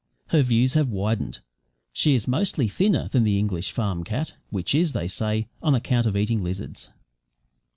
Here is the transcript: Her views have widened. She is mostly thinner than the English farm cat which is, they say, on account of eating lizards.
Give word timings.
Her 0.29 0.41
views 0.41 0.73
have 0.73 0.89
widened. 0.89 1.41
She 1.93 2.15
is 2.15 2.27
mostly 2.27 2.67
thinner 2.67 3.07
than 3.07 3.23
the 3.23 3.37
English 3.37 3.69
farm 3.71 4.03
cat 4.03 4.33
which 4.49 4.73
is, 4.73 4.93
they 4.93 5.07
say, 5.07 5.47
on 5.61 5.75
account 5.75 6.07
of 6.07 6.17
eating 6.17 6.41
lizards. 6.43 6.89